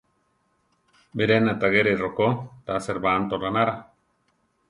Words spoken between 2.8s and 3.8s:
Serbanto ránara.